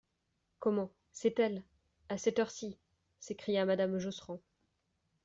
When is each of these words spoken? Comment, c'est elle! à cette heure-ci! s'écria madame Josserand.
Comment, 0.57 0.91
c'est 1.11 1.37
elle! 1.39 1.63
à 2.09 2.17
cette 2.17 2.39
heure-ci! 2.39 2.79
s'écria 3.19 3.65
madame 3.65 3.99
Josserand. 3.99 4.41